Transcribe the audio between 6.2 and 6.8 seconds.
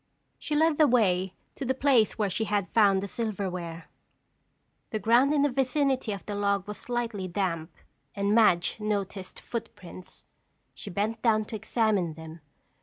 the log was